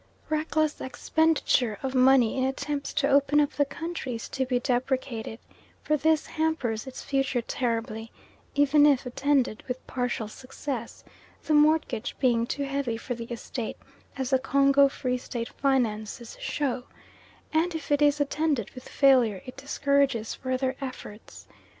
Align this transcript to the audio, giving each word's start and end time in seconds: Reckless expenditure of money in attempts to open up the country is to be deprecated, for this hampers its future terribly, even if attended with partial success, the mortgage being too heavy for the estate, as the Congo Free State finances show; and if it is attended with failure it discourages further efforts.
Reckless 0.31 0.81
expenditure 0.81 1.77
of 1.83 1.93
money 1.93 2.35
in 2.35 2.43
attempts 2.43 2.91
to 2.93 3.07
open 3.07 3.39
up 3.39 3.51
the 3.51 3.65
country 3.65 4.15
is 4.15 4.27
to 4.29 4.47
be 4.47 4.59
deprecated, 4.59 5.37
for 5.83 5.95
this 5.95 6.25
hampers 6.25 6.87
its 6.87 7.03
future 7.03 7.43
terribly, 7.43 8.11
even 8.55 8.87
if 8.87 9.05
attended 9.05 9.63
with 9.67 9.85
partial 9.85 10.27
success, 10.27 11.03
the 11.43 11.53
mortgage 11.53 12.15
being 12.19 12.47
too 12.47 12.63
heavy 12.63 12.97
for 12.97 13.13
the 13.13 13.25
estate, 13.25 13.77
as 14.17 14.31
the 14.31 14.39
Congo 14.39 14.89
Free 14.89 15.19
State 15.19 15.49
finances 15.49 16.35
show; 16.39 16.85
and 17.53 17.75
if 17.75 17.91
it 17.91 18.01
is 18.01 18.19
attended 18.19 18.71
with 18.71 18.89
failure 18.89 19.43
it 19.45 19.55
discourages 19.55 20.33
further 20.33 20.75
efforts. 20.81 21.45